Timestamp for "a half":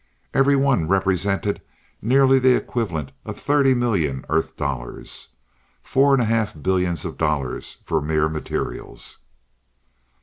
6.23-6.59